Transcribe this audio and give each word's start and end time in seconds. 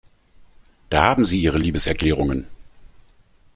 Da 0.89 1.03
haben 1.03 1.25
Sie 1.25 1.39
Ihre 1.43 1.59
Liebeserklärungen. 1.59 2.47